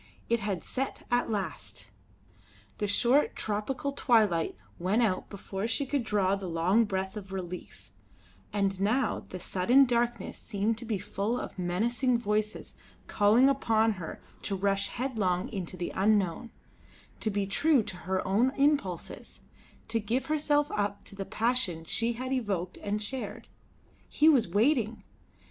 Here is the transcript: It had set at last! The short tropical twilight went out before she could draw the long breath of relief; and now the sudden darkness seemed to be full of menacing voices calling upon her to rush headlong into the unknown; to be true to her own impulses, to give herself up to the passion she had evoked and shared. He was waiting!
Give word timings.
It 0.29 0.39
had 0.39 0.63
set 0.63 1.03
at 1.11 1.29
last! 1.29 1.91
The 2.79 2.87
short 2.87 3.35
tropical 3.35 3.91
twilight 3.91 4.55
went 4.79 5.03
out 5.03 5.29
before 5.29 5.67
she 5.67 5.85
could 5.85 6.03
draw 6.03 6.35
the 6.35 6.47
long 6.49 6.85
breath 6.85 7.15
of 7.15 7.31
relief; 7.31 7.91
and 8.51 8.79
now 8.81 9.25
the 9.29 9.37
sudden 9.37 9.85
darkness 9.85 10.39
seemed 10.39 10.79
to 10.79 10.85
be 10.85 10.97
full 10.97 11.39
of 11.39 11.59
menacing 11.59 12.17
voices 12.17 12.73
calling 13.05 13.47
upon 13.47 13.91
her 13.91 14.19
to 14.41 14.55
rush 14.55 14.87
headlong 14.87 15.49
into 15.49 15.77
the 15.77 15.91
unknown; 15.91 16.49
to 17.19 17.29
be 17.29 17.45
true 17.45 17.83
to 17.83 17.97
her 17.97 18.27
own 18.27 18.53
impulses, 18.55 19.41
to 19.89 19.99
give 19.99 20.25
herself 20.25 20.71
up 20.71 21.03
to 21.03 21.15
the 21.15 21.25
passion 21.25 21.85
she 21.85 22.13
had 22.13 22.33
evoked 22.33 22.77
and 22.77 23.03
shared. 23.03 23.47
He 24.09 24.27
was 24.27 24.47
waiting! 24.47 25.03